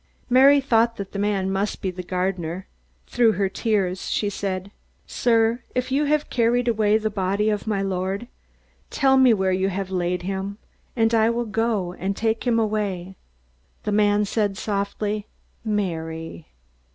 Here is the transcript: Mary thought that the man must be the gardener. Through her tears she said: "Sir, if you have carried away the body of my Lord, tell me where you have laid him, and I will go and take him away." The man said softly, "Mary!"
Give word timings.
Mary 0.31 0.59
thought 0.59 0.95
that 0.95 1.11
the 1.11 1.19
man 1.19 1.51
must 1.51 1.79
be 1.79 1.91
the 1.91 2.01
gardener. 2.01 2.65
Through 3.05 3.33
her 3.33 3.49
tears 3.49 4.09
she 4.09 4.31
said: 4.31 4.71
"Sir, 5.05 5.61
if 5.75 5.91
you 5.91 6.05
have 6.05 6.31
carried 6.31 6.67
away 6.67 6.97
the 6.97 7.11
body 7.11 7.51
of 7.51 7.67
my 7.67 7.83
Lord, 7.83 8.27
tell 8.89 9.15
me 9.15 9.31
where 9.31 9.51
you 9.51 9.69
have 9.69 9.91
laid 9.91 10.23
him, 10.23 10.57
and 10.95 11.13
I 11.13 11.29
will 11.29 11.45
go 11.45 11.93
and 11.93 12.17
take 12.17 12.47
him 12.47 12.57
away." 12.57 13.15
The 13.83 13.91
man 13.91 14.25
said 14.25 14.57
softly, 14.57 15.27
"Mary!" 15.63 16.47